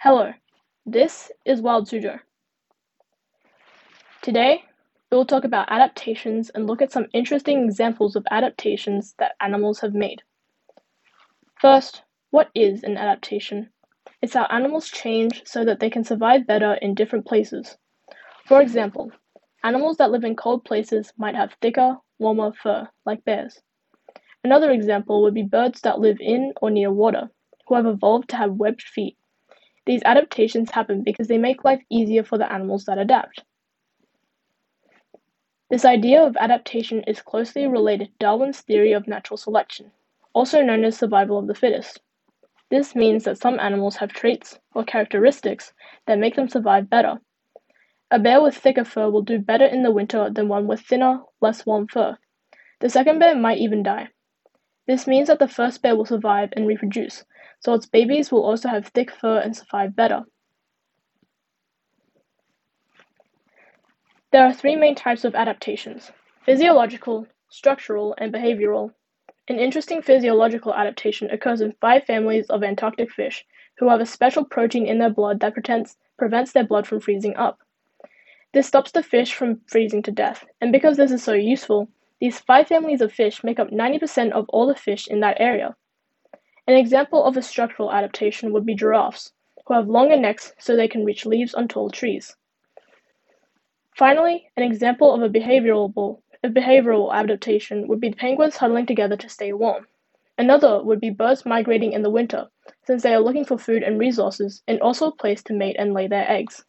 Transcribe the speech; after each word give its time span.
Hello, 0.00 0.32
this 0.86 1.32
is 1.44 1.60
Wild 1.60 1.88
Suzhou. 1.88 2.20
Today, 4.22 4.62
we 5.10 5.16
will 5.16 5.26
talk 5.26 5.42
about 5.42 5.72
adaptations 5.72 6.50
and 6.50 6.68
look 6.68 6.80
at 6.80 6.92
some 6.92 7.08
interesting 7.12 7.64
examples 7.64 8.14
of 8.14 8.24
adaptations 8.30 9.16
that 9.18 9.34
animals 9.40 9.80
have 9.80 9.94
made. 9.94 10.22
First, 11.60 12.02
what 12.30 12.48
is 12.54 12.84
an 12.84 12.96
adaptation? 12.96 13.70
It's 14.22 14.34
how 14.34 14.44
animals 14.44 14.88
change 14.88 15.42
so 15.44 15.64
that 15.64 15.80
they 15.80 15.90
can 15.90 16.04
survive 16.04 16.46
better 16.46 16.74
in 16.74 16.94
different 16.94 17.26
places. 17.26 17.76
For 18.46 18.62
example, 18.62 19.10
animals 19.64 19.96
that 19.96 20.12
live 20.12 20.22
in 20.22 20.36
cold 20.36 20.64
places 20.64 21.12
might 21.18 21.34
have 21.34 21.54
thicker, 21.60 21.96
warmer 22.20 22.52
fur, 22.52 22.88
like 23.04 23.24
bears. 23.24 23.58
Another 24.44 24.70
example 24.70 25.22
would 25.22 25.34
be 25.34 25.42
birds 25.42 25.80
that 25.80 25.98
live 25.98 26.18
in 26.20 26.52
or 26.62 26.70
near 26.70 26.92
water, 26.92 27.32
who 27.66 27.74
have 27.74 27.86
evolved 27.86 28.28
to 28.28 28.36
have 28.36 28.52
webbed 28.52 28.82
feet. 28.82 29.17
These 29.88 30.02
adaptations 30.04 30.72
happen 30.72 31.02
because 31.02 31.28
they 31.28 31.38
make 31.38 31.64
life 31.64 31.82
easier 31.88 32.22
for 32.22 32.36
the 32.36 32.52
animals 32.52 32.84
that 32.84 32.98
adapt. 32.98 33.42
This 35.70 35.86
idea 35.86 36.22
of 36.22 36.36
adaptation 36.36 37.02
is 37.04 37.22
closely 37.22 37.66
related 37.66 38.08
to 38.08 38.18
Darwin's 38.18 38.60
theory 38.60 38.92
of 38.92 39.08
natural 39.08 39.38
selection, 39.38 39.90
also 40.34 40.60
known 40.60 40.84
as 40.84 40.98
survival 40.98 41.38
of 41.38 41.46
the 41.46 41.54
fittest. 41.54 42.02
This 42.68 42.94
means 42.94 43.24
that 43.24 43.38
some 43.38 43.58
animals 43.58 43.96
have 43.96 44.12
traits 44.12 44.60
or 44.74 44.84
characteristics 44.84 45.72
that 46.04 46.18
make 46.18 46.36
them 46.36 46.50
survive 46.50 46.90
better. 46.90 47.22
A 48.10 48.18
bear 48.18 48.42
with 48.42 48.58
thicker 48.58 48.84
fur 48.84 49.08
will 49.08 49.22
do 49.22 49.38
better 49.38 49.64
in 49.64 49.84
the 49.84 49.90
winter 49.90 50.28
than 50.28 50.48
one 50.48 50.66
with 50.66 50.82
thinner, 50.82 51.22
less 51.40 51.64
warm 51.64 51.88
fur. 51.88 52.18
The 52.80 52.90
second 52.90 53.20
bear 53.20 53.34
might 53.34 53.56
even 53.56 53.82
die. 53.82 54.10
This 54.88 55.06
means 55.06 55.28
that 55.28 55.38
the 55.38 55.46
first 55.46 55.82
bear 55.82 55.94
will 55.94 56.06
survive 56.06 56.48
and 56.56 56.66
reproduce, 56.66 57.22
so 57.60 57.74
its 57.74 57.84
babies 57.84 58.32
will 58.32 58.42
also 58.42 58.70
have 58.70 58.86
thick 58.86 59.10
fur 59.10 59.38
and 59.38 59.54
survive 59.54 59.94
better. 59.94 60.24
There 64.32 64.42
are 64.42 64.52
three 64.52 64.76
main 64.76 64.94
types 64.94 65.26
of 65.26 65.34
adaptations 65.34 66.10
physiological, 66.46 67.26
structural, 67.50 68.14
and 68.16 68.32
behavioral. 68.32 68.94
An 69.46 69.58
interesting 69.58 70.00
physiological 70.00 70.74
adaptation 70.74 71.30
occurs 71.30 71.60
in 71.60 71.72
five 71.82 72.04
families 72.04 72.48
of 72.48 72.62
Antarctic 72.62 73.10
fish 73.10 73.44
who 73.76 73.90
have 73.90 74.00
a 74.00 74.06
special 74.06 74.44
protein 74.46 74.86
in 74.86 74.98
their 74.98 75.10
blood 75.10 75.40
that 75.40 75.52
prevents, 75.52 75.98
prevents 76.16 76.52
their 76.52 76.64
blood 76.64 76.86
from 76.86 77.00
freezing 77.00 77.36
up. 77.36 77.58
This 78.54 78.66
stops 78.66 78.92
the 78.92 79.02
fish 79.02 79.34
from 79.34 79.60
freezing 79.66 80.02
to 80.04 80.10
death, 80.10 80.46
and 80.62 80.72
because 80.72 80.96
this 80.96 81.12
is 81.12 81.22
so 81.22 81.34
useful, 81.34 81.90
these 82.20 82.40
five 82.40 82.66
families 82.66 83.00
of 83.00 83.12
fish 83.12 83.44
make 83.44 83.58
up 83.58 83.70
90% 83.70 84.32
of 84.32 84.48
all 84.48 84.66
the 84.66 84.74
fish 84.74 85.06
in 85.06 85.20
that 85.20 85.40
area. 85.40 85.76
An 86.66 86.74
example 86.74 87.24
of 87.24 87.36
a 87.36 87.42
structural 87.42 87.92
adaptation 87.92 88.52
would 88.52 88.66
be 88.66 88.74
giraffes, 88.74 89.32
who 89.66 89.74
have 89.74 89.88
longer 89.88 90.16
necks 90.16 90.52
so 90.58 90.74
they 90.74 90.88
can 90.88 91.04
reach 91.04 91.24
leaves 91.26 91.54
on 91.54 91.68
tall 91.68 91.90
trees. 91.90 92.36
Finally, 93.96 94.50
an 94.56 94.62
example 94.62 95.14
of 95.14 95.22
a 95.22 95.28
behavioral, 95.28 96.20
a 96.44 96.48
behavioral 96.48 97.12
adaptation 97.12 97.88
would 97.88 98.00
be 98.00 98.10
penguins 98.10 98.56
huddling 98.56 98.86
together 98.86 99.16
to 99.16 99.28
stay 99.28 99.52
warm. 99.52 99.86
Another 100.36 100.82
would 100.84 101.00
be 101.00 101.10
birds 101.10 101.44
migrating 101.44 101.92
in 101.92 102.02
the 102.02 102.10
winter, 102.10 102.48
since 102.84 103.02
they 103.02 103.12
are 103.12 103.20
looking 103.20 103.44
for 103.44 103.58
food 103.58 103.82
and 103.82 103.98
resources 103.98 104.62
and 104.68 104.80
also 104.80 105.08
a 105.08 105.16
place 105.16 105.42
to 105.42 105.52
mate 105.52 105.76
and 105.78 105.94
lay 105.94 106.06
their 106.06 106.30
eggs. 106.30 106.64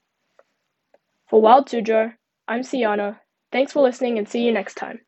For 1.28 1.40
Wild 1.40 1.68
Suzhou, 1.68 2.16
I'm 2.48 2.62
Siana. 2.62 3.20
Thanks 3.52 3.74
for 3.74 3.84
listening 3.84 4.18
and 4.18 4.28
see 4.28 4.44
you 4.44 4.52
next 4.52 4.76
time. 4.76 5.02